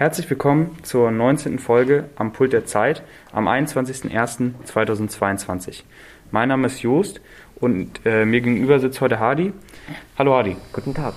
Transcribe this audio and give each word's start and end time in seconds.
Herzlich 0.00 0.28
willkommen 0.30 0.78
zur 0.82 1.10
19. 1.10 1.58
Folge 1.58 2.08
am 2.16 2.32
Pult 2.32 2.54
der 2.54 2.64
Zeit 2.64 3.02
am 3.32 3.46
21.01.2022. 3.46 5.82
Mein 6.30 6.48
Name 6.48 6.68
ist 6.68 6.80
Joost 6.80 7.20
und 7.56 8.00
äh, 8.06 8.24
mir 8.24 8.40
gegenüber 8.40 8.80
sitzt 8.80 9.02
heute 9.02 9.20
Hadi. 9.20 9.52
Hallo 10.16 10.34
Hadi. 10.34 10.56
Guten 10.72 10.94
Tag. 10.94 11.16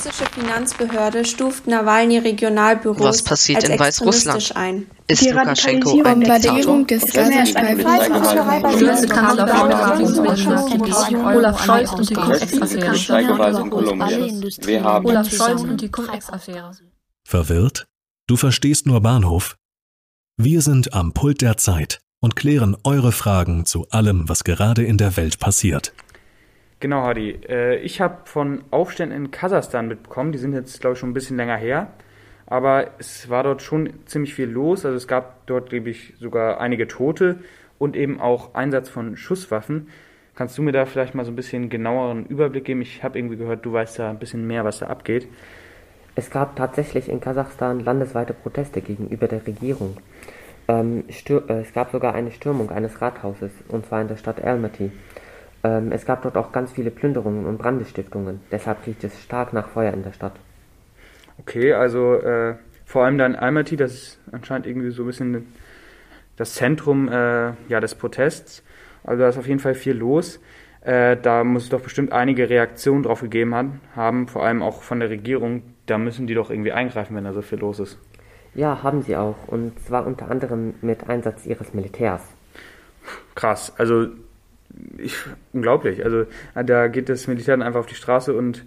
russische 0.00 0.24
Finanzbehörde 0.40 1.24
stuft 1.26 1.66
Nawalny-Regionalbüros 1.66 3.00
Was 3.00 3.22
passiert 3.22 3.62
als 3.64 3.68
in 3.68 3.78
Weißrussland? 3.78 4.38
extremistisch 4.38 4.56
ein. 4.56 4.86
Ist 5.06 5.22
Die 5.22 5.30
Lukaschenko 5.30 5.90
ein 6.02 6.20
Bombardierung 6.20 6.86
Diktator? 6.86 7.24
des. 7.24 7.50
Olaf 11.36 11.64
Scholz 11.64 11.92
und 11.92 12.08
die 12.10 12.14
Cum-Ex-Affäre. 12.14 12.90
Olaf 15.04 15.30
Scholz 15.30 15.62
und 15.62 15.80
die 15.80 15.90
Cum-Ex-Affäre. 15.90 16.70
Verwirrt? 17.24 17.86
Du 18.26 18.36
verstehst 18.36 18.86
nur 18.86 19.00
Bahnhof? 19.00 19.56
Wir 20.36 20.62
sind 20.62 20.94
am 20.94 21.12
Pult 21.12 21.42
der 21.42 21.58
Zeit 21.58 22.00
und 22.20 22.34
klären 22.36 22.76
eure 22.84 23.12
Fragen 23.12 23.66
zu 23.66 23.88
allem, 23.90 24.28
was 24.28 24.44
gerade 24.44 24.84
in 24.84 24.96
der 24.96 25.16
Welt 25.16 25.38
passiert. 25.38 25.92
Genau, 26.80 27.02
Hadi. 27.02 27.38
Äh, 27.46 27.76
ich 27.80 28.00
habe 28.00 28.20
von 28.24 28.64
Aufständen 28.70 29.16
in 29.16 29.30
Kasachstan 29.30 29.86
mitbekommen. 29.86 30.32
Die 30.32 30.38
sind 30.38 30.54
jetzt, 30.54 30.80
glaube 30.80 30.94
ich, 30.94 30.98
schon 30.98 31.10
ein 31.10 31.14
bisschen 31.14 31.36
länger 31.36 31.56
her. 31.56 31.88
Aber 32.46 32.92
es 32.98 33.28
war 33.28 33.42
dort 33.42 33.60
schon 33.60 33.92
ziemlich 34.06 34.34
viel 34.34 34.48
los. 34.48 34.86
Also 34.86 34.96
es 34.96 35.06
gab 35.06 35.46
dort, 35.46 35.68
glaube 35.68 35.90
ich, 35.90 36.14
sogar 36.18 36.58
einige 36.58 36.88
Tote 36.88 37.40
und 37.78 37.96
eben 37.96 38.18
auch 38.18 38.54
Einsatz 38.54 38.88
von 38.88 39.16
Schusswaffen. 39.18 39.88
Kannst 40.34 40.56
du 40.56 40.62
mir 40.62 40.72
da 40.72 40.86
vielleicht 40.86 41.14
mal 41.14 41.26
so 41.26 41.30
ein 41.30 41.36
bisschen 41.36 41.68
genaueren 41.68 42.24
Überblick 42.24 42.64
geben? 42.64 42.80
Ich 42.80 43.04
habe 43.04 43.18
irgendwie 43.18 43.36
gehört, 43.36 43.64
du 43.66 43.74
weißt 43.74 43.98
da 43.98 44.08
ein 44.08 44.18
bisschen 44.18 44.46
mehr, 44.46 44.64
was 44.64 44.78
da 44.78 44.86
abgeht. 44.86 45.28
Es 46.14 46.30
gab 46.30 46.56
tatsächlich 46.56 47.10
in 47.10 47.20
Kasachstan 47.20 47.80
landesweite 47.80 48.32
Proteste 48.32 48.80
gegenüber 48.80 49.28
der 49.28 49.46
Regierung. 49.46 49.98
Ähm, 50.66 51.04
äh, 51.08 51.60
es 51.60 51.72
gab 51.74 51.92
sogar 51.92 52.14
eine 52.14 52.30
Stürmung 52.32 52.70
eines 52.70 53.02
Rathauses, 53.02 53.52
und 53.68 53.86
zwar 53.86 54.00
in 54.00 54.08
der 54.08 54.16
Stadt 54.16 54.42
Almaty. 54.42 54.90
Ähm, 55.62 55.92
es 55.92 56.06
gab 56.06 56.22
dort 56.22 56.36
auch 56.36 56.52
ganz 56.52 56.72
viele 56.72 56.90
Plünderungen 56.90 57.46
und 57.46 57.58
Brandestiftungen. 57.58 58.40
Deshalb 58.50 58.86
riecht 58.86 59.04
es 59.04 59.22
stark 59.22 59.52
nach 59.52 59.68
Feuer 59.68 59.92
in 59.92 60.02
der 60.02 60.12
Stadt. 60.12 60.32
Okay, 61.38 61.72
also 61.72 62.14
äh, 62.14 62.54
vor 62.84 63.04
allem 63.04 63.18
dann 63.18 63.34
Almaty, 63.34 63.76
das 63.76 63.92
ist 63.92 64.18
anscheinend 64.32 64.66
irgendwie 64.66 64.90
so 64.90 65.02
ein 65.02 65.06
bisschen 65.06 65.46
das 66.36 66.54
Zentrum 66.54 67.08
äh, 67.08 67.52
ja, 67.68 67.80
des 67.80 67.94
Protests. 67.94 68.62
Also 69.04 69.22
da 69.22 69.28
ist 69.28 69.38
auf 69.38 69.46
jeden 69.46 69.60
Fall 69.60 69.74
viel 69.74 69.94
los. 69.94 70.40
Äh, 70.82 71.16
da 71.16 71.44
muss 71.44 71.64
es 71.64 71.68
doch 71.68 71.82
bestimmt 71.82 72.12
einige 72.12 72.48
Reaktionen 72.48 73.02
drauf 73.02 73.20
gegeben 73.20 73.54
haben, 73.54 73.80
haben, 73.94 74.28
vor 74.28 74.44
allem 74.44 74.62
auch 74.62 74.82
von 74.82 75.00
der 75.00 75.10
Regierung. 75.10 75.62
Da 75.86 75.98
müssen 75.98 76.26
die 76.26 76.34
doch 76.34 76.50
irgendwie 76.50 76.72
eingreifen, 76.72 77.14
wenn 77.16 77.24
da 77.24 77.32
so 77.32 77.42
viel 77.42 77.58
los 77.58 77.80
ist. 77.80 77.98
Ja, 78.54 78.82
haben 78.82 79.02
sie 79.02 79.16
auch. 79.16 79.36
Und 79.46 79.78
zwar 79.80 80.06
unter 80.06 80.30
anderem 80.30 80.74
mit 80.80 81.08
Einsatz 81.08 81.46
ihres 81.46 81.74
Militärs. 81.74 82.22
Krass, 83.34 83.72
also 83.76 84.08
ich, 84.98 85.16
unglaublich. 85.52 86.04
Also 86.04 86.26
da 86.54 86.88
geht 86.88 87.08
das 87.08 87.26
Militär 87.26 87.56
dann 87.56 87.66
einfach 87.66 87.80
auf 87.80 87.86
die 87.86 87.94
Straße 87.94 88.34
und 88.34 88.64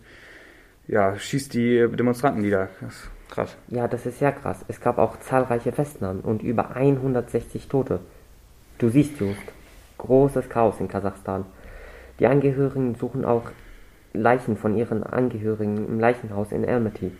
ja, 0.88 1.18
schießt 1.18 1.54
die 1.54 1.88
Demonstranten 1.88 2.42
nieder. 2.42 2.70
Das 2.82 2.94
ist 2.94 3.10
krass. 3.30 3.58
Ja, 3.70 3.88
das 3.88 4.06
ist 4.06 4.20
sehr 4.20 4.32
krass. 4.32 4.64
Es 4.68 4.82
gab 4.82 4.98
auch 4.98 5.20
zahlreiche 5.20 5.72
Festnahmen 5.72 6.22
und 6.22 6.44
über 6.44 6.76
160 6.76 7.68
Tote. 7.68 8.00
Du 8.78 8.90
siehst, 8.90 9.20
Just, 9.20 9.40
großes 9.98 10.50
Chaos 10.50 10.80
in 10.80 10.88
Kasachstan. 10.88 11.46
Die 12.20 12.28
Angehörigen 12.28 12.96
suchen 12.96 13.26
auch 13.26 13.50
Leichen 14.14 14.58
von 14.58 14.76
ihren 14.76 15.04
Angehörigen 15.04 15.88
im 15.88 16.00
Leichenhaus 16.00 16.52
in 16.52 16.68
Almaty. 16.68 17.12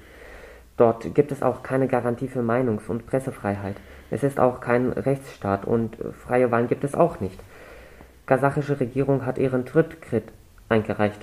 Dort 0.78 1.14
gibt 1.16 1.32
es 1.32 1.42
auch 1.42 1.64
keine 1.64 1.88
Garantie 1.88 2.28
für 2.28 2.42
Meinungs- 2.42 2.88
und 2.88 3.06
Pressefreiheit. 3.06 3.76
Es 4.12 4.24
ist 4.24 4.40
auch 4.40 4.60
kein 4.60 4.92
Rechtsstaat 4.92 5.66
und 5.66 5.98
freie 6.26 6.52
Wahlen 6.52 6.68
gibt 6.68 6.84
es 6.84 6.96
auch 6.96 7.20
nicht. 7.20 7.40
Kasachische 8.26 8.80
Regierung 8.80 9.26
hat 9.26 9.38
ihren 9.38 9.66
Trittkrit 9.66 10.24
eingereicht. 10.70 11.20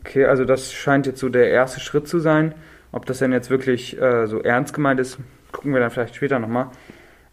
Okay, 0.00 0.24
also 0.24 0.44
das 0.44 0.72
scheint 0.72 1.06
jetzt 1.06 1.20
so 1.20 1.28
der 1.28 1.50
erste 1.50 1.80
Schritt 1.80 2.08
zu 2.08 2.18
sein. 2.18 2.54
Ob 2.92 3.06
das 3.06 3.18
denn 3.18 3.32
jetzt 3.32 3.50
wirklich 3.50 4.00
äh, 4.00 4.26
so 4.26 4.42
ernst 4.42 4.74
gemeint 4.74 5.00
ist, 5.00 5.18
gucken 5.50 5.72
wir 5.72 5.80
dann 5.80 5.90
vielleicht 5.90 6.16
später 6.16 6.38
nochmal. 6.38 6.68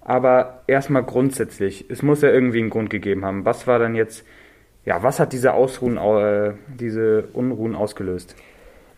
Aber 0.02 0.64
erstmal 0.68 1.04
grundsätzlich, 1.04 1.86
es 1.90 2.02
muss 2.02 2.22
ja 2.22 2.30
irgendwie 2.30 2.60
einen 2.60 2.70
Grund 2.70 2.90
gegeben 2.90 3.26
haben. 3.26 3.46
Was 3.46 3.68
war 3.68 3.80
dann 3.80 3.96
jetzt, 3.96 4.26
ja, 4.86 5.04
was 5.04 5.20
hat 5.20 5.34
diese 5.34 5.54
Ausruhen, 5.54 5.98
äh, 5.98 6.54
diese 6.68 7.28
Unruhen 7.34 7.76
ausgelöst? 7.76 8.36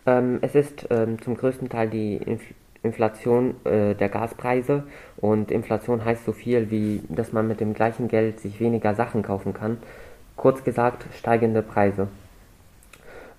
Ähm, 0.06 0.40
es 0.41 0.56
ist 0.56 0.88
ähm, 0.90 1.22
zum 1.22 1.38
größten 1.38 1.70
Teil 1.70 1.90
die 1.90 2.18
Inf 2.18 2.41
Inflation 2.84 3.56
äh, 3.64 3.94
der 3.94 4.09
Gaspreise 4.09 4.84
und 5.18 5.52
Inflation 5.52 6.03
heißt 6.03 6.25
so 6.25 6.31
viel 6.31 6.72
wie, 6.72 7.02
dass 7.09 7.31
man 7.31 7.47
mit 7.47 7.59
dem 7.59 7.74
gleichen 7.74 8.08
Geld 8.08 8.40
sich 8.40 8.59
weniger 8.59 8.96
Sachen 8.96 9.22
kaufen 9.22 9.53
kann. 9.53 9.78
Kurz 10.36 10.64
gesagt, 10.64 11.06
steigende 11.18 11.62
Preise. 11.62 12.08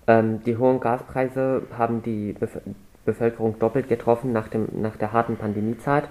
Ähm, 0.06 0.42
die 0.44 0.56
hohen 0.56 0.80
Gaspreise 0.80 1.62
haben 1.76 2.02
die 2.02 2.32
Bef 2.32 2.58
Bevölkerung 3.04 3.58
doppelt 3.58 3.88
getroffen 3.88 4.32
nach, 4.32 4.46
dem, 4.46 4.68
nach 4.80 4.94
der 4.94 5.12
harten 5.12 5.36
Pandemiezeit 5.36 6.04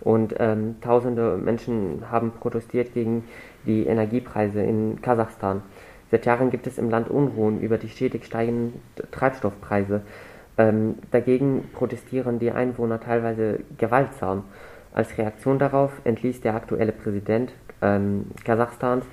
und 0.00 0.34
ähm, 0.38 0.76
tausende 0.80 1.36
Menschen 1.36 2.04
haben 2.10 2.32
protestiert 2.32 2.94
gegen 2.94 3.24
die 3.66 3.86
Energiepreise 3.86 4.62
in 4.62 5.02
Kasachstan. 5.02 5.60
Seit 6.10 6.24
Jahren 6.24 6.50
gibt 6.50 6.66
es 6.66 6.78
im 6.78 6.88
Land 6.88 7.10
Unruhen 7.10 7.60
über 7.60 7.76
die 7.76 7.90
stetig 7.90 8.24
steigenden 8.24 8.80
Treibstoffpreise. 9.10 10.00
Ähm, 10.58 10.96
dagegen 11.12 11.70
protestieren 11.72 12.40
die 12.40 12.50
Einwohner 12.50 13.00
teilweise 13.00 13.60
gewaltsam. 13.78 14.44
Als 14.92 15.16
Reaktion 15.16 15.58
darauf 15.58 15.92
entließ 16.04 16.40
der 16.40 16.54
aktuelle 16.54 16.92
Präsident 16.92 17.52
ähm, 17.80 18.26
Kasachstans, 18.44 19.04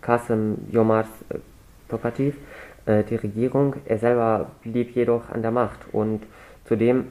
Kasim 0.00 0.58
Jomart 0.70 1.08
Tokayev, 1.88 2.36
äh, 2.86 3.02
die 3.02 3.16
Regierung. 3.16 3.74
Er 3.84 3.98
selber 3.98 4.52
blieb 4.62 4.94
jedoch 4.94 5.28
an 5.30 5.42
der 5.42 5.50
Macht 5.50 5.80
und 5.92 6.22
zudem 6.64 7.08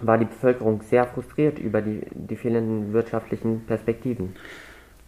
war 0.00 0.18
die 0.18 0.26
Bevölkerung 0.26 0.82
sehr 0.82 1.06
frustriert 1.06 1.58
über 1.58 1.80
die, 1.80 2.02
die 2.10 2.36
fehlenden 2.36 2.92
wirtschaftlichen 2.92 3.64
Perspektiven. 3.66 4.36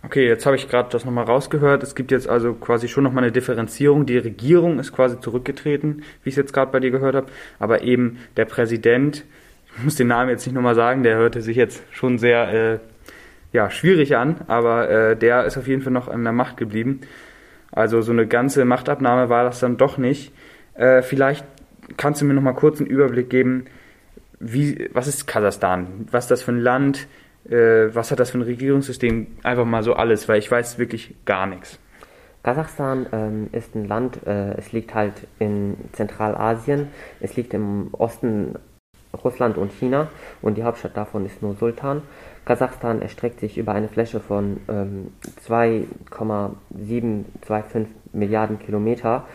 Okay, 0.03 0.27
jetzt 0.27 0.47
habe 0.47 0.57
ich 0.57 0.69
gerade 0.69 0.89
das 0.91 1.05
nochmal 1.05 1.25
rausgehört. 1.25 1.83
Es 1.83 1.95
gibt 1.95 2.11
jetzt 2.11 2.29
also 2.29 2.55
quasi 2.55 2.89
schon 2.89 3.05
nochmal 3.05 3.25
eine 3.25 3.33
Differenzierung. 3.33 4.07
Die 4.07 4.17
Regierung 4.17 4.79
ist 4.79 4.93
quasi 4.93 5.21
zurückgetreten, 5.21 6.03
wie 6.23 6.31
ich 6.31 6.33
es 6.33 6.37
jetzt 6.37 6.55
gerade 6.55 6.73
bei 6.73 6.81
dir 6.81 6.91
gehört 6.91 7.15
habe. 7.15 7.27
Aber 7.59 7.83
eben 7.83 8.19
der 8.37 8.47
Präsident, 8.47 9.25
ich 9.77 9.85
muss 9.85 9.97
den 9.97 10.09
Namen 10.09 10.31
jetzt 10.31 10.47
nicht 10.47 10.55
nochmal 10.55 10.75
sagen, 10.75 11.03
der 11.03 11.17
hörte 11.17 11.43
sich 11.43 11.57
jetzt 11.57 11.83
schon 11.91 12.19
sehr 12.19 12.53
äh, 12.53 12.79
ja, 13.53 13.71
schwierig 13.71 14.17
an, 14.17 14.37
aber 14.47 14.89
äh, 14.89 15.17
der 15.17 15.45
ist 15.45 15.59
auf 15.59 15.67
jeden 15.69 15.83
Fall 15.83 15.93
noch 15.93 16.09
an 16.09 16.25
der 16.25 16.33
Macht 16.33 16.57
geblieben. 16.57 17.01
Also 17.71 18.01
so 18.01 18.13
eine 18.13 18.27
ganze 18.27 18.65
Machtabnahme 18.65 19.29
war 19.29 19.45
das 19.45 19.61
dann 19.61 19.77
doch 19.77 19.99
nicht. 19.99 20.33
Äh, 20.75 21.03
vielleicht 21.03 21.45
kannst 21.97 22.23
du 22.23 22.25
mir 22.25 22.35
nochmal 22.35 22.55
kurz 22.55 22.81
einen 22.81 22.89
Überblick 22.89 23.29
geben, 23.29 23.67
wie, 24.39 24.89
was 24.95 25.07
ist 25.07 25.27
Kasachstan? 25.27 26.09
Was 26.11 26.25
ist 26.25 26.31
das 26.31 26.43
für 26.43 26.53
ein 26.53 26.61
Land? 26.61 27.07
Äh, 27.49 27.95
was 27.95 28.11
hat 28.11 28.21
das 28.21 28.31
für 28.31 28.39
ein 28.39 28.43
Regierungssystem? 28.43 29.27
Einfach 29.43 29.65
mal 29.65 29.83
so 29.83 29.95
alles, 29.95 30.29
weil 30.29 30.39
ich 30.39 30.51
weiß 30.51 30.79
wirklich 30.79 31.15
gar 31.25 31.47
nichts. 31.47 31.79
Kasachstan 32.43 33.07
ähm, 33.13 33.49
ist 33.53 33.75
ein 33.75 33.87
Land, 33.87 34.27
äh, 34.27 34.55
es 34.55 34.73
liegt 34.73 34.95
halt 34.95 35.27
in 35.39 35.77
Zentralasien, 35.93 36.89
es 37.21 37.37
liegt 37.37 37.53
im 37.53 37.89
Osten 37.93 38.55
Russland 39.25 39.59
und 39.59 39.73
China 39.73 40.09
und 40.41 40.57
die 40.57 40.63
Hauptstadt 40.63 40.97
davon 40.97 41.27
ist 41.27 41.43
nur 41.43 41.57
Sultan. 41.57 42.03
Kasachstan 42.45 43.03
erstreckt 43.03 43.41
sich 43.41 43.59
über 43.59 43.73
eine 43.73 43.89
Fläche 43.89 44.21
von 44.21 44.61
ähm, 44.69 45.13
2,725 45.45 47.89
Milliarden 48.13 48.59
Kilometer. 48.59 49.27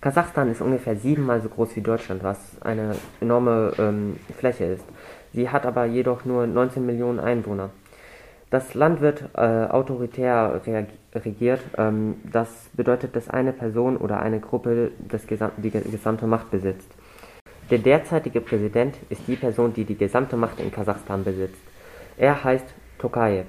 Kasachstan 0.00 0.50
ist 0.50 0.62
ungefähr 0.62 0.96
siebenmal 0.96 1.42
so 1.42 1.48
groß 1.48 1.76
wie 1.76 1.82
Deutschland, 1.82 2.24
was 2.24 2.38
eine 2.62 2.96
enorme 3.20 3.72
ähm, 3.78 4.16
Fläche 4.38 4.64
ist. 4.64 4.84
Sie 5.32 5.48
hat 5.48 5.66
aber 5.66 5.86
jedoch 5.86 6.24
nur 6.24 6.46
19 6.46 6.84
Millionen 6.84 7.20
Einwohner. 7.20 7.70
Das 8.50 8.74
Land 8.74 9.00
wird 9.00 9.30
äh, 9.34 9.40
autoritär 9.40 10.60
regiert. 11.14 11.60
Ähm, 11.78 12.16
das 12.30 12.68
bedeutet, 12.74 13.16
dass 13.16 13.30
eine 13.30 13.52
Person 13.52 13.96
oder 13.96 14.20
eine 14.20 14.40
Gruppe 14.40 14.90
das 15.08 15.26
gesam 15.26 15.52
die 15.56 15.70
gesamte 15.70 16.26
Macht 16.26 16.50
besitzt. 16.50 16.90
Der 17.70 17.78
derzeitige 17.78 18.42
Präsident 18.42 18.96
ist 19.08 19.26
die 19.26 19.36
Person, 19.36 19.72
die 19.72 19.84
die 19.84 19.96
gesamte 19.96 20.36
Macht 20.36 20.60
in 20.60 20.70
Kasachstan 20.70 21.24
besitzt. 21.24 21.62
Er 22.18 22.44
heißt 22.44 22.66
Tokayev. 22.98 23.46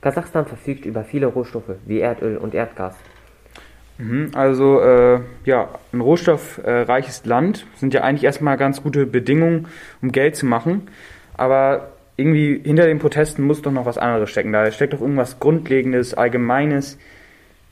Kasachstan 0.00 0.46
verfügt 0.46 0.84
über 0.84 1.02
viele 1.02 1.26
Rohstoffe 1.26 1.74
wie 1.84 1.98
Erdöl 1.98 2.36
und 2.36 2.54
Erdgas. 2.54 2.94
Mhm, 3.98 4.30
Also 4.34 4.80
äh, 4.80 5.20
ja, 5.44 5.68
ein 5.92 6.00
rohstoffreiches 6.00 7.26
Land 7.26 7.66
sind 7.76 7.94
ja 7.94 8.02
eigentlich 8.02 8.24
erstmal 8.24 8.56
ganz 8.56 8.82
gute 8.82 9.06
Bedingungen, 9.06 9.66
um 10.00 10.12
Geld 10.12 10.36
zu 10.36 10.46
machen. 10.46 10.88
Aber 11.36 11.92
irgendwie 12.16 12.60
hinter 12.64 12.86
den 12.86 12.98
Protesten 12.98 13.44
muss 13.44 13.62
doch 13.62 13.72
noch 13.72 13.86
was 13.86 13.98
anderes 13.98 14.30
stecken. 14.30 14.52
Da 14.52 14.70
steckt 14.70 14.92
doch 14.92 15.00
irgendwas 15.00 15.38
Grundlegendes, 15.40 16.14
Allgemeines. 16.14 16.98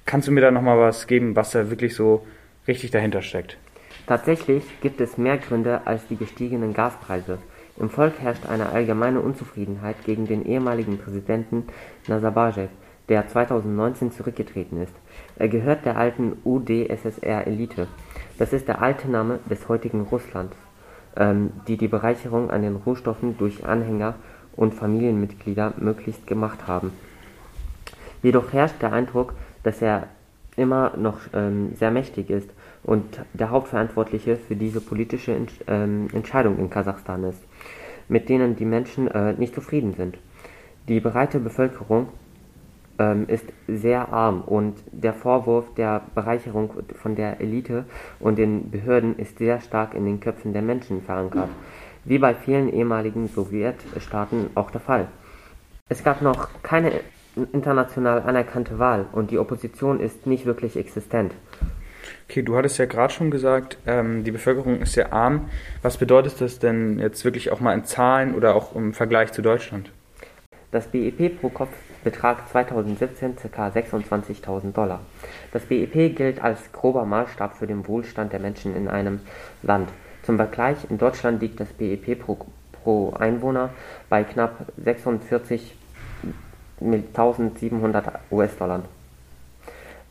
Kannst 0.04 0.28
du 0.28 0.32
mir 0.32 0.40
da 0.40 0.50
nochmal 0.50 0.78
was 0.78 1.06
geben, 1.06 1.34
was 1.34 1.50
da 1.50 1.70
wirklich 1.70 1.94
so 1.94 2.26
richtig 2.68 2.90
dahinter 2.90 3.22
steckt? 3.22 3.58
Tatsächlich 4.06 4.62
gibt 4.80 5.00
es 5.00 5.18
mehr 5.18 5.36
Gründe 5.36 5.80
als 5.84 6.06
die 6.06 6.16
gestiegenen 6.16 6.74
Gaspreise. 6.74 7.38
Im 7.78 7.90
Volk 7.90 8.14
herrscht 8.20 8.46
eine 8.46 8.70
allgemeine 8.70 9.20
Unzufriedenheit 9.20 9.96
gegen 10.04 10.26
den 10.26 10.46
ehemaligen 10.46 10.98
Präsidenten 10.98 11.64
Nazarbayev, 12.06 12.70
der 13.08 13.28
2019 13.28 14.12
zurückgetreten 14.12 14.82
ist. 14.82 14.94
Er 15.36 15.48
gehört 15.48 15.84
der 15.84 15.96
alten 15.96 16.38
UdSSR-Elite. 16.44 17.86
Das 18.38 18.52
ist 18.52 18.68
der 18.68 18.82
alte 18.82 19.10
Name 19.10 19.38
des 19.48 19.68
heutigen 19.68 20.02
Russlands, 20.02 20.56
ähm, 21.16 21.50
die 21.68 21.76
die 21.76 21.88
Bereicherung 21.88 22.50
an 22.50 22.62
den 22.62 22.76
Rohstoffen 22.76 23.38
durch 23.38 23.64
Anhänger 23.64 24.14
und 24.56 24.74
Familienmitglieder 24.74 25.74
möglichst 25.76 26.26
gemacht 26.26 26.66
haben. 26.66 26.92
Jedoch 28.22 28.52
herrscht 28.52 28.82
der 28.82 28.92
Eindruck, 28.92 29.34
dass 29.62 29.82
er 29.82 30.08
immer 30.56 30.96
noch 30.96 31.20
ähm, 31.34 31.74
sehr 31.74 31.90
mächtig 31.90 32.30
ist 32.30 32.50
und 32.82 33.20
der 33.34 33.50
Hauptverantwortliche 33.50 34.36
für 34.36 34.56
diese 34.56 34.80
politische 34.80 35.34
Entsch 35.34 35.60
ähm, 35.66 36.08
Entscheidung 36.12 36.58
in 36.58 36.70
Kasachstan 36.70 37.24
ist, 37.24 37.42
mit 38.08 38.28
denen 38.28 38.56
die 38.56 38.64
Menschen 38.64 39.08
äh, 39.08 39.34
nicht 39.34 39.54
zufrieden 39.54 39.94
sind. 39.94 40.16
Die 40.88 41.00
breite 41.00 41.40
Bevölkerung 41.40 42.08
ähm, 42.98 43.26
ist 43.28 43.44
sehr 43.68 44.12
arm 44.12 44.42
und 44.42 44.76
der 44.92 45.14
Vorwurf 45.14 45.74
der 45.74 46.02
Bereicherung 46.14 46.70
von 46.94 47.16
der 47.16 47.40
Elite 47.40 47.84
und 48.20 48.38
den 48.38 48.70
Behörden 48.70 49.18
ist 49.18 49.38
sehr 49.38 49.60
stark 49.60 49.94
in 49.94 50.04
den 50.04 50.20
Köpfen 50.20 50.52
der 50.52 50.62
Menschen 50.62 51.02
verankert, 51.02 51.50
wie 52.04 52.18
bei 52.18 52.34
vielen 52.34 52.72
ehemaligen 52.72 53.28
Sowjetstaaten 53.28 54.50
auch 54.54 54.70
der 54.70 54.80
Fall. 54.80 55.08
Es 55.88 56.02
gab 56.02 56.22
noch 56.22 56.48
keine 56.62 56.92
international 57.52 58.22
anerkannte 58.22 58.78
Wahl 58.78 59.06
und 59.12 59.30
die 59.30 59.38
Opposition 59.38 60.00
ist 60.00 60.26
nicht 60.26 60.46
wirklich 60.46 60.76
existent. 60.76 61.32
Okay, 62.28 62.42
du 62.42 62.56
hattest 62.56 62.78
ja 62.78 62.86
gerade 62.86 63.12
schon 63.12 63.30
gesagt, 63.30 63.78
ähm, 63.86 64.24
die 64.24 64.30
Bevölkerung 64.30 64.80
ist 64.80 64.92
sehr 64.92 65.12
arm. 65.12 65.48
Was 65.82 65.96
bedeutet 65.96 66.40
das 66.40 66.58
denn 66.58 66.98
jetzt 66.98 67.24
wirklich 67.24 67.52
auch 67.52 67.60
mal 67.60 67.74
in 67.74 67.84
Zahlen 67.84 68.34
oder 68.34 68.54
auch 68.54 68.74
im 68.74 68.94
Vergleich 68.94 69.32
zu 69.32 69.42
Deutschland? 69.42 69.90
Das 70.72 70.88
BIP 70.88 71.40
pro 71.40 71.48
Kopf 71.48 71.70
betrag 72.06 72.48
2017 72.52 73.34
ca. 73.50 73.66
26.000 73.66 74.72
Dollar. 74.72 75.00
Das 75.52 75.64
BIP 75.64 76.14
gilt 76.14 76.40
als 76.40 76.70
grober 76.70 77.04
Maßstab 77.04 77.56
für 77.56 77.66
den 77.66 77.88
Wohlstand 77.88 78.32
der 78.32 78.38
Menschen 78.38 78.76
in 78.76 78.86
einem 78.86 79.18
Land. 79.64 79.88
Zum 80.22 80.36
Vergleich, 80.36 80.76
in 80.88 80.98
Deutschland 80.98 81.42
liegt 81.42 81.58
das 81.58 81.68
BIP 81.72 82.20
pro, 82.20 82.38
pro 82.72 83.12
Einwohner 83.14 83.70
bei 84.08 84.22
knapp 84.22 84.66
46 84.76 85.74
mit 86.78 87.08
1700 87.08 88.20
US-Dollar. 88.30 88.82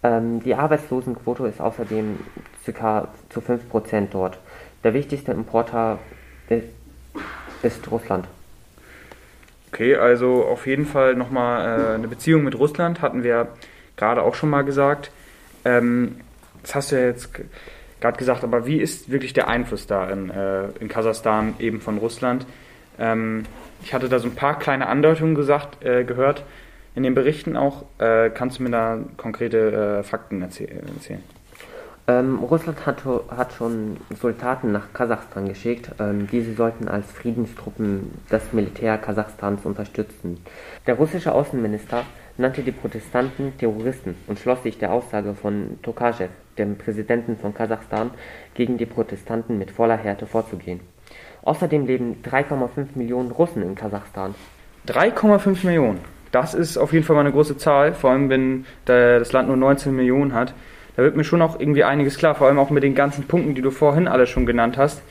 Ähm, 0.04 0.44
die 0.44 0.54
Arbeitslosenquote 0.54 1.48
ist 1.48 1.62
außerdem 1.62 2.20
ca. 2.66 3.08
zu 3.30 3.40
5% 3.40 4.08
dort. 4.12 4.38
Der 4.84 4.94
wichtigste 4.94 5.32
Importer 5.32 6.00
ist, 6.50 6.68
ist 7.64 7.90
Russland. 7.90 8.28
Okay, 9.76 9.98
also 9.98 10.46
auf 10.46 10.68
jeden 10.68 10.86
Fall 10.86 11.16
nochmal 11.16 11.66
äh, 11.66 11.96
eine 11.96 12.08
Beziehung 12.08 12.46
mit 12.46 12.58
Russland, 12.58 13.02
hatten 13.02 13.24
wir 13.24 13.50
gerade 13.98 14.24
auch 14.24 14.34
schon 14.34 14.50
mal 14.50 14.62
gesagt. 14.62 15.12
Ähm, 15.66 16.22
das 16.62 16.76
hast 16.76 16.92
du 16.94 16.96
ja 16.96 17.08
jetzt 17.08 17.32
gerade 18.00 18.18
gesagt, 18.18 18.46
aber 18.46 18.66
wie 18.66 18.78
ist 18.80 19.12
wirklich 19.12 19.34
der 19.34 19.50
Einfluss 19.50 19.86
da 19.86 20.10
in, 20.10 20.30
äh, 20.30 20.68
in 20.80 20.88
Kasachstan 20.88 21.56
eben 21.60 21.82
von 21.82 21.98
Russland? 21.98 22.46
Ähm, 22.98 23.44
ich 23.84 23.94
hatte 23.94 24.08
da 24.08 24.20
so 24.20 24.30
ein 24.30 24.36
paar 24.36 24.60
kleine 24.60 24.88
Andeutungen 24.88 25.36
gesagt, 25.36 25.84
äh, 25.84 26.06
gehört 26.06 26.46
in 26.96 27.04
den 27.04 27.14
Berichten 27.14 27.58
auch. 27.58 27.84
Äh, 27.98 28.30
kannst 28.30 28.60
du 28.60 28.64
mir 28.64 28.70
da 28.70 29.00
konkrete 29.18 30.00
äh, 30.00 30.04
Fakten 30.04 30.42
erzäh 30.42 30.70
erzählen? 30.96 31.22
Ähm, 32.08 32.38
Russland 32.38 32.86
hat, 32.86 33.04
hat, 33.36 33.54
schon 33.54 33.98
Soldaten 34.22 34.72
nach 34.72 34.94
Kasachstan 34.94 35.48
geschickt. 35.48 35.90
Ähm, 36.00 36.28
diese 36.32 36.54
sollten 36.54 36.88
als 36.88 37.12
Friedenstruppen 37.12 38.12
das 38.30 38.54
Militär 38.54 39.00
Kasachstans 39.00 39.66
unterstützen. 39.66 40.38
Der 40.86 40.96
russische 40.96 41.34
Außenminister 41.34 42.04
nannte 42.38 42.62
die 42.62 42.72
Protestanten 42.72 43.58
Terroristen 43.58 44.16
und 44.28 44.38
schloss 44.38 44.62
sich 44.62 44.78
der 44.78 44.92
Aussage 44.92 45.34
von 45.34 45.80
Tokajew, 45.82 46.28
dem 46.60 46.78
Präsidenten 46.78 47.38
von 47.38 47.56
Kasachstan, 47.56 48.12
gegen 48.54 48.78
die 48.78 48.86
Protestanten 48.86 49.58
mit 49.58 49.72
voller 49.72 49.98
Härte 49.98 50.28
vorzugehen. 50.28 50.82
Außerdem 51.42 51.88
leben 51.88 52.18
3,5 52.24 52.90
Millionen 52.96 53.32
Russen 53.32 53.64
in 53.64 53.74
Kasachstan. 53.74 54.36
3,5 54.88 55.66
Millionen. 55.66 56.00
Das 56.32 56.54
ist 56.54 56.78
auf 56.78 56.94
jeden 56.94 57.06
Fall 57.06 57.16
mal 57.16 57.22
eine 57.22 57.32
große 57.32 57.58
Zahl, 57.58 57.94
vor 57.94 58.12
allem 58.12 58.30
wenn 58.30 58.66
das 58.86 59.32
Land 59.32 59.48
nur 59.48 59.58
19 59.58 59.96
Millionen 59.96 60.34
hat. 60.34 60.54
Da 60.96 61.04
wird 61.04 61.16
mir 61.16 61.24
schon 61.24 61.42
auch 61.42 61.60
irgendwie 61.60 61.84
einiges 61.84 62.18
klar, 62.18 62.36
vor 62.36 62.48
allem 62.48 62.60
auch 62.60 62.70
mit 62.70 62.84
den 62.84 62.96
ganzen 62.96 63.26
Punkten, 63.26 63.56
die 63.56 63.62
du 63.62 63.72
vorhin 63.72 64.08
alle 64.08 64.28
schon 64.28 64.46
genannt 64.46 64.78
hast. 64.78 65.02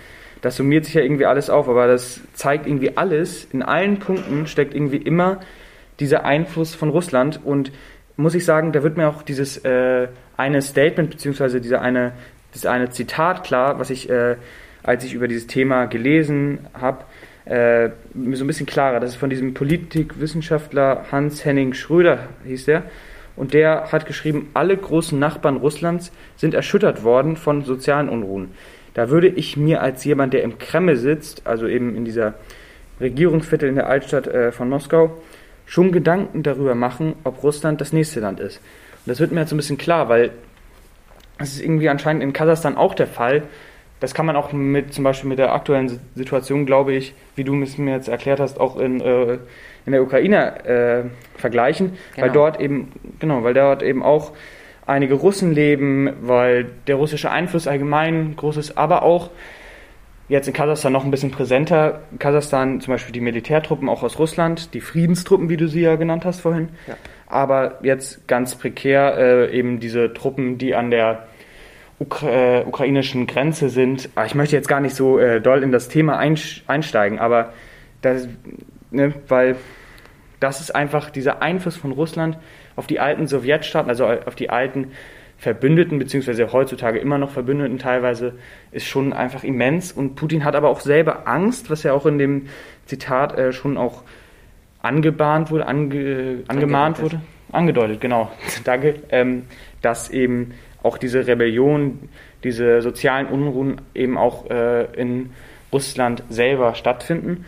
Das 0.41 0.57
summiert 0.57 0.85
sich 0.85 0.95
ja 0.95 1.03
irgendwie 1.03 1.27
alles 1.27 1.51
auf, 1.51 1.69
aber 1.69 1.87
das 1.87 2.21
zeigt 2.35 2.67
irgendwie 2.67 2.97
alles, 2.97 3.47
in 3.53 3.63
allen 3.63 3.99
Punkten 3.99 4.47
steckt 4.47 4.75
irgendwie 4.75 4.99
immer 4.99 5.41
dieser 6.01 6.25
Einfluss 6.25 6.75
von 6.75 6.91
Russland 6.91 7.41
und 7.45 7.73
muss 8.17 8.35
ich 8.35 8.45
sagen, 8.45 8.73
da 8.73 8.83
wird 8.83 8.97
mir 8.97 9.09
auch 9.09 9.23
dieses 9.23 9.65
äh, 9.65 10.09
eine 10.37 10.63
Statement 10.63 11.11
beziehungsweise 11.11 11.61
dieser 11.61 11.81
eine, 11.81 12.13
das 12.53 12.67
eine 12.67 12.91
Zitat 12.91 13.45
klar, 13.45 13.79
was 13.79 13.91
ich, 13.91 14.11
äh, 14.11 14.37
als 14.83 15.05
ich 15.05 15.15
über 15.15 15.29
dieses 15.29 15.47
Thema 15.47 15.87
gelesen 15.87 16.61
habe, 16.75 17.05
äh, 17.45 17.91
so 18.33 18.45
ein 18.45 18.47
bisschen 18.47 18.67
klarer. 18.67 19.01
Das 19.01 19.11
ist 19.11 19.17
von 19.17 19.31
diesem 19.31 19.55
Politikwissenschaftler 19.55 21.07
Hans-Henning 21.11 21.75
Schröder, 21.75 22.29
hieß 22.45 22.67
der. 22.67 22.85
Und 23.37 23.53
der 23.53 23.91
hat 23.91 24.07
geschrieben, 24.07 24.51
alle 24.55 24.77
großen 24.77 25.19
Nachbarn 25.19 25.57
Russlands 25.57 26.13
sind 26.37 26.55
erschüttert 26.55 27.03
worden 27.03 27.37
von 27.37 27.65
sozialen 27.65 28.09
Unruhen. 28.09 28.53
Da 28.95 29.11
würde 29.11 29.29
ich 29.29 29.57
mir 29.57 29.83
als 29.83 30.05
jemand, 30.05 30.33
der 30.35 30.45
im 30.45 30.59
Kreml 30.59 30.97
sitzt, 30.97 31.47
also 31.47 31.67
eben 31.67 31.97
in 31.97 32.05
dieser 32.05 32.35
Regierungsviertel 33.01 33.69
in 33.69 33.75
der 33.75 33.89
Altstadt 33.89 34.29
äh, 34.29 34.53
von 34.53 34.69
Moskau, 34.69 35.19
schon 35.67 35.91
Gedanken 35.91 36.43
darüber 36.43 36.75
machen, 36.75 37.15
ob 37.25 37.43
Russland 37.43 37.81
das 37.81 37.93
nächste 37.93 38.21
Land 38.21 38.39
ist. 38.39 38.59
Und 38.59 39.11
das 39.11 39.21
wird 39.21 39.33
mir 39.33 39.41
jetzt 39.41 39.51
so 39.51 39.57
ein 39.57 39.59
bisschen 39.59 39.79
klar, 39.79 40.09
weil 40.09 40.31
es 41.39 41.55
ist 41.55 41.63
irgendwie 41.63 41.89
anscheinend 41.89 42.23
in 42.23 42.33
Kasachstan 42.33 42.77
auch 42.77 42.95
der 42.95 43.09
Fall, 43.09 43.43
das 44.01 44.15
kann 44.15 44.27
man 44.27 44.37
auch 44.37 44.53
mit 44.53 44.93
zum 44.93 45.05
Beispiel 45.05 45.31
mit 45.31 45.39
der 45.39 45.53
aktuellen 45.53 46.01
Situation, 46.15 46.67
glaube 46.67 46.93
ich, 46.93 47.15
wie 47.37 47.45
du 47.45 47.61
es 47.63 47.79
mir 47.79 47.95
jetzt 47.95 48.09
erklärt 48.09 48.39
hast, 48.39 48.61
auch 48.61 48.79
in, 48.79 49.01
äh, 49.01 49.39
in 49.87 49.93
der 49.93 50.03
Ukraine 50.03 50.65
äh, 50.65 51.39
vergleichen, 51.39 51.97
genau. 52.15 52.27
weil 52.27 52.33
dort 52.33 52.61
eben, 52.61 52.93
genau, 53.19 53.45
weil 53.45 53.55
dort 53.55 53.83
eben 53.83 54.03
auch 54.03 54.33
einige 54.87 55.15
Russen 55.15 55.53
leben, 55.53 56.11
weil 56.23 56.67
der 56.87 56.97
russische 56.97 57.31
Einfluss 57.31 57.67
allgemein 57.67 58.37
groß 58.37 58.57
ist, 58.57 58.79
aber 58.79 59.03
auch 59.03 59.31
jetzt 60.29 60.47
in 60.47 60.55
Kasachstan 60.55 60.93
noch 60.93 61.05
ein 61.05 61.11
bisschen 61.11 61.31
präsenter. 61.31 62.03
In 62.13 62.19
Kasachstan 62.19 62.81
zum 62.81 62.95
Beispiel 62.95 63.13
die 63.13 63.21
Militärtruppen 63.21 63.89
auch 63.89 64.03
aus 64.03 64.19
Russland, 64.19 64.75
die 64.75 64.81
Friedenstruppen, 64.81 65.49
wie 65.49 65.57
du 65.57 65.69
sie 65.69 65.83
ja 65.83 65.97
genannt 65.97 66.25
hast 66.25 66.41
vorhin. 66.41 66.71
Ja. 66.87 66.97
Aber 67.27 67.79
jetzt 67.83 68.27
ganz 68.29 68.55
prekär 68.55 69.17
äh, 69.19 69.57
eben 69.57 69.81
diese 69.81 70.13
Truppen, 70.15 70.59
die 70.59 70.75
an 70.75 70.91
der 70.91 71.27
Ukra 71.99 72.29
äh, 72.61 72.65
ukrainischen 72.65 73.27
Grenze 73.27 73.69
sind. 73.69 74.09
Ah, 74.15 74.25
ich 74.25 74.35
möchte 74.35 74.57
jetzt 74.57 74.69
gar 74.69 74.81
nicht 74.81 74.97
so 74.97 75.19
äh, 75.19 75.41
doll 75.41 75.63
in 75.63 75.73
das 75.73 75.89
Thema 75.89 76.19
einsteigen, 76.19 77.19
aber 77.19 77.53
das, 78.03 78.29
ne, 78.91 79.15
weil 79.29 79.57
das 80.45 80.61
ist 80.61 80.75
einfach 80.75 81.09
dieser 81.09 81.41
Einfluss 81.41 81.75
von 81.75 81.91
Russland 81.91 82.37
auf 82.77 82.87
die 82.87 83.01
alten 83.01 83.27
Sowjetstaaten, 83.27 83.89
also 83.89 84.05
auf 84.05 84.35
die 84.35 84.51
alten 84.51 84.93
Verbündeten, 85.39 85.99
beziehungsweise 85.99 86.53
heutzutage 86.53 86.99
immer 86.99 87.17
noch 87.17 87.31
Verbündeten 87.31 87.79
teilweise, 87.79 88.35
ist 88.71 88.87
schon 88.87 89.15
einfach 89.15 89.43
immens. 89.43 89.91
Und 89.91 90.17
Putin 90.17 90.45
hat 90.45 90.55
aber 90.55 90.69
auch 90.69 90.81
selber 90.81 91.27
Angst, 91.27 91.71
was 91.71 91.83
ja 91.83 91.95
auch 91.95 92.05
in 92.05 92.19
dem 92.19 92.49
Zitat 92.85 93.39
äh, 93.39 93.55
schon 93.55 93.79
auch 93.79 94.03
angebahnt 94.83 95.51
wurde, 95.51 95.67
ange, 95.67 96.43
angemahnt 96.47 97.01
wurde, 97.01 97.23
angedeutet, 97.51 98.03
genau, 98.03 98.31
danke, 98.65 98.97
ähm, 99.09 99.47
dass 99.81 100.11
eben 100.11 100.53
auch 100.83 100.99
diese 100.99 101.27
Rebellion, 101.27 102.11
diese 102.45 102.83
sozialen 102.83 103.29
Unruhen 103.29 103.81
eben 103.95 104.19
auch 104.19 104.51
äh, 104.51 104.85
in 104.93 105.31
Russland 105.73 106.23
selber 106.29 106.75
stattfinden. 106.75 107.47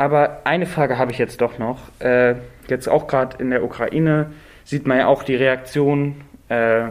Aber 0.00 0.40
eine 0.44 0.64
Frage 0.64 0.96
habe 0.96 1.12
ich 1.12 1.18
jetzt 1.18 1.42
doch 1.42 1.58
noch. 1.58 1.78
Äh, 1.98 2.36
jetzt 2.68 2.88
auch 2.88 3.06
gerade 3.06 3.36
in 3.36 3.50
der 3.50 3.62
Ukraine 3.62 4.32
sieht 4.64 4.86
man 4.86 4.96
ja 4.96 5.06
auch 5.08 5.24
die 5.24 5.34
Reaktion 5.34 6.22
äh, 6.48 6.86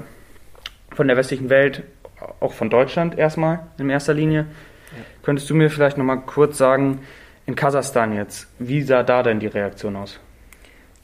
von 0.93 1.07
der 1.07 1.17
westlichen 1.17 1.49
Welt, 1.49 1.81
auch 2.39 2.53
von 2.53 2.69
Deutschland 2.69 3.17
erstmal 3.17 3.61
in 3.79 3.89
erster 3.89 4.13
Linie. 4.13 4.41
Ja. 4.91 5.03
Könntest 5.23 5.49
du 5.49 5.55
mir 5.55 5.71
vielleicht 5.71 5.97
nochmal 5.97 6.19
kurz 6.19 6.59
sagen, 6.59 6.99
in 7.47 7.55
Kasachstan 7.55 8.13
jetzt, 8.13 8.47
wie 8.59 8.83
sah 8.83 9.01
da 9.01 9.23
denn 9.23 9.39
die 9.39 9.47
Reaktion 9.47 9.95
aus? 9.95 10.19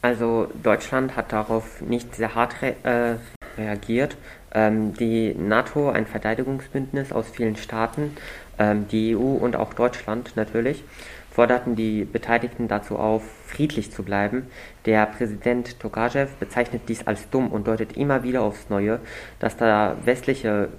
Also 0.03 0.47
Deutschland 0.61 1.15
hat 1.15 1.33
darauf 1.33 1.81
nicht 1.81 2.13
sehr 2.13 2.35
hart 2.35 2.61
re 2.61 2.75
äh, 2.83 3.59
reagiert. 3.59 4.15
Ähm, 4.55 4.93
die 4.93 5.35
NATO, 5.35 5.89
ein 5.89 6.07
Verteidigungsbündnis 6.07 7.11
aus 7.11 7.29
vielen 7.29 7.57
Staaten, 7.57 8.15
ähm, 8.57 8.87
die 8.87 9.15
EU 9.15 9.19
und 9.19 9.57
auch 9.57 9.73
Deutschland 9.73 10.31
natürlich, 10.37 10.83
forderten 11.29 11.75
die 11.75 12.05
Beteiligten 12.05 12.69
dazu 12.69 12.97
auf, 12.97 13.23
friedlich 13.45 13.91
zu 13.91 14.03
bleiben. 14.03 14.47
Der 14.85 15.05
Präsident 15.05 15.77
Tokajew 15.81 16.27
bezeichnet 16.39 16.83
dies 16.87 17.05
als 17.05 17.29
dumm 17.29 17.51
und 17.51 17.67
deutet 17.67 17.97
immer 17.97 18.23
wieder 18.23 18.41
aufs 18.41 18.69
Neue, 18.69 19.01
dass 19.39 19.57
da 19.57 19.97
westliche 20.05 20.69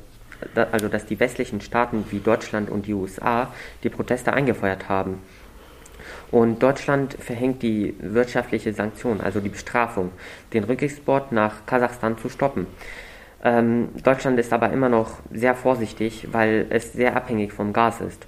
also 0.54 0.88
dass 0.88 1.06
die 1.06 1.18
westlichen 1.18 1.61
Staaten 1.62 2.04
wie 2.11 2.21
Deutschland 2.21 2.68
und 2.68 2.87
die 2.87 2.92
USA 2.92 3.52
die 3.83 3.88
Proteste 3.88 4.33
eingefeuert 4.33 4.88
haben. 4.88 5.23
Und 6.30 6.62
Deutschland 6.62 7.14
verhängt 7.14 7.62
die 7.62 7.95
wirtschaftliche 7.99 8.73
Sanktion, 8.73 9.21
also 9.21 9.40
die 9.40 9.49
Bestrafung, 9.49 10.11
den 10.52 10.64
Rückexport 10.64 11.33
nach 11.33 11.64
Kasachstan 11.66 12.18
zu 12.18 12.28
stoppen. 12.28 12.66
Ähm, 13.46 13.90
Deutschland 14.02 14.40
ist 14.40 14.52
aber 14.52 14.72
immer 14.72 14.88
noch 14.88 15.20
sehr 15.32 15.54
vorsichtig, 15.54 16.26
weil 16.32 16.66
es 16.68 16.92
sehr 16.94 17.14
abhängig 17.14 17.52
vom 17.52 17.72
Gas 17.72 18.00
ist. 18.00 18.26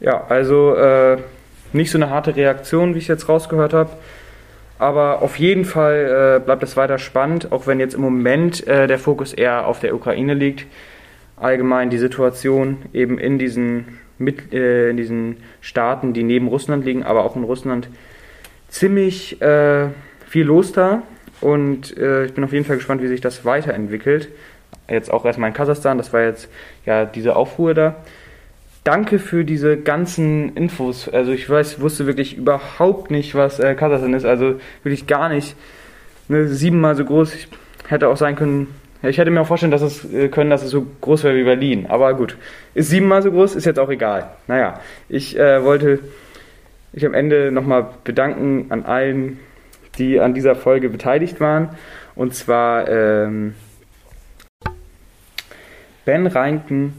Ja, 0.00 0.24
also 0.30 0.74
äh, 0.76 1.18
nicht 1.74 1.90
so 1.90 1.98
eine 1.98 2.08
harte 2.08 2.34
Reaktion, 2.34 2.94
wie 2.94 2.98
ich 2.98 3.08
jetzt 3.08 3.28
rausgehört 3.28 3.74
habe. 3.74 3.90
Aber 4.78 5.20
auf 5.20 5.36
jeden 5.36 5.66
Fall 5.66 6.38
äh, 6.38 6.42
bleibt 6.42 6.62
es 6.62 6.78
weiter 6.78 6.98
spannend, 6.98 7.52
auch 7.52 7.66
wenn 7.66 7.80
jetzt 7.80 7.92
im 7.92 8.00
Moment 8.00 8.66
äh, 8.66 8.86
der 8.86 8.98
Fokus 8.98 9.34
eher 9.34 9.66
auf 9.66 9.78
der 9.80 9.94
Ukraine 9.94 10.32
liegt. 10.32 10.64
Allgemein 11.36 11.90
die 11.90 11.98
Situation 11.98 12.78
eben 12.94 13.18
in 13.18 13.38
diesen, 13.38 13.98
mit, 14.16 14.54
äh, 14.54 14.88
in 14.88 14.96
diesen 14.96 15.36
Staaten, 15.60 16.14
die 16.14 16.22
neben 16.22 16.48
Russland 16.48 16.86
liegen, 16.86 17.02
aber 17.02 17.24
auch 17.24 17.36
in 17.36 17.44
Russland 17.44 17.90
ziemlich 18.70 19.42
äh, 19.42 19.88
viel 20.26 20.46
los 20.46 20.72
da. 20.72 21.02
Und 21.40 21.96
äh, 21.96 22.26
ich 22.26 22.34
bin 22.34 22.44
auf 22.44 22.52
jeden 22.52 22.64
Fall 22.64 22.76
gespannt, 22.76 23.02
wie 23.02 23.08
sich 23.08 23.20
das 23.20 23.44
weiterentwickelt. 23.44 24.28
Jetzt 24.88 25.12
auch 25.12 25.24
erstmal 25.24 25.48
in 25.48 25.54
Kasachstan, 25.54 25.98
das 25.98 26.12
war 26.12 26.22
jetzt 26.22 26.48
ja 26.84 27.04
diese 27.04 27.36
Aufruhr 27.36 27.74
da 27.74 27.96
danke 28.84 29.18
für 29.18 29.44
diese 29.44 29.76
ganzen 29.76 30.56
Infos. 30.56 31.08
Also 31.08 31.32
ich 31.32 31.48
weiß, 31.48 31.80
wusste 31.80 32.06
wirklich 32.06 32.36
überhaupt 32.36 33.10
nicht, 33.10 33.34
was 33.34 33.60
äh, 33.60 33.74
Kasachstan 33.74 34.14
ist. 34.14 34.24
Also 34.24 34.60
wirklich 34.82 35.06
gar 35.06 35.28
nicht. 35.28 35.56
Ne, 36.28 36.48
siebenmal 36.48 36.94
so 36.96 37.04
groß. 37.04 37.34
Ich 37.34 37.48
hätte 37.88 38.08
auch 38.08 38.16
sein 38.16 38.36
können. 38.36 38.68
Ich 39.02 39.18
hätte 39.18 39.30
mir 39.30 39.40
auch 39.40 39.46
vorstellen, 39.46 39.72
dass 39.72 39.82
es 39.82 40.12
äh, 40.12 40.28
können, 40.28 40.50
dass 40.50 40.62
es 40.62 40.70
so 40.70 40.86
groß 41.00 41.24
wäre 41.24 41.36
wie 41.36 41.44
Berlin. 41.44 41.86
Aber 41.88 42.14
gut, 42.14 42.36
ist 42.74 42.90
siebenmal 42.90 43.22
so 43.22 43.30
groß, 43.30 43.56
ist 43.56 43.64
jetzt 43.64 43.78
auch 43.78 43.88
egal. 43.88 44.30
Naja, 44.46 44.80
ich 45.08 45.38
äh, 45.38 45.64
wollte 45.64 46.00
mich 46.92 47.06
am 47.06 47.14
Ende 47.14 47.50
nochmal 47.50 47.86
bedanken 48.04 48.66
an 48.68 48.84
allen, 48.84 49.38
die 49.98 50.20
an 50.20 50.34
dieser 50.34 50.54
Folge 50.54 50.88
beteiligt 50.88 51.40
waren. 51.40 51.70
Und 52.14 52.34
zwar 52.34 52.88
ähm, 52.88 53.54
Ben 56.04 56.26
Reinken, 56.26 56.94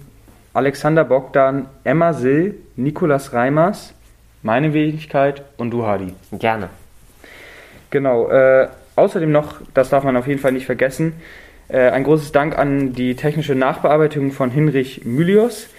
Alexander 0.53 1.03
Bogdan, 1.03 1.67
Emma 1.83 2.13
Sill, 2.13 2.55
Nikolas 2.75 3.33
Reimers, 3.33 3.93
meine 4.43 4.73
Wenigkeit 4.73 5.43
und 5.57 5.71
du, 5.71 5.85
Hadi. 5.85 6.13
Gerne. 6.31 6.69
Genau. 7.89 8.29
Äh, 8.29 8.67
außerdem 8.95 9.31
noch, 9.31 9.61
das 9.73 9.89
darf 9.89 10.03
man 10.03 10.17
auf 10.17 10.27
jeden 10.27 10.39
Fall 10.39 10.51
nicht 10.51 10.65
vergessen, 10.65 11.13
äh, 11.67 11.89
ein 11.89 12.03
großes 12.03 12.31
Dank 12.31 12.57
an 12.57 12.93
die 12.93 13.15
technische 13.15 13.55
Nachbearbeitung 13.55 14.31
von 14.31 14.51
Hinrich 14.51 15.05
Mylios. 15.05 15.69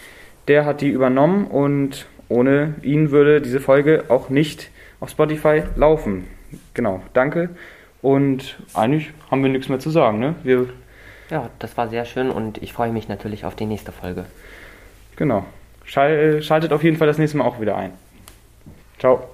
Der 0.48 0.64
hat 0.64 0.80
die 0.80 0.88
übernommen 0.88 1.46
und 1.46 2.06
ohne 2.28 2.74
ihn 2.82 3.10
würde 3.10 3.40
diese 3.40 3.60
Folge 3.60 4.04
auch 4.08 4.30
nicht 4.30 4.70
auf 5.00 5.10
Spotify 5.10 5.64
laufen. 5.76 6.26
Genau, 6.74 7.02
danke. 7.12 7.50
Und 8.00 8.58
eigentlich 8.74 9.10
haben 9.30 9.42
wir 9.42 9.50
nichts 9.50 9.68
mehr 9.68 9.78
zu 9.78 9.90
sagen, 9.90 10.18
ne? 10.18 10.34
Wir 10.42 10.68
ja, 11.30 11.48
das 11.60 11.78
war 11.78 11.88
sehr 11.88 12.04
schön 12.04 12.30
und 12.30 12.62
ich 12.62 12.74
freue 12.74 12.92
mich 12.92 13.08
natürlich 13.08 13.46
auf 13.46 13.54
die 13.54 13.64
nächste 13.64 13.90
Folge. 13.90 14.26
Genau. 15.16 15.46
Schaltet 15.86 16.72
auf 16.72 16.84
jeden 16.84 16.98
Fall 16.98 17.06
das 17.06 17.16
nächste 17.16 17.38
Mal 17.38 17.44
auch 17.44 17.58
wieder 17.58 17.76
ein. 17.76 17.92
Ciao. 18.98 19.30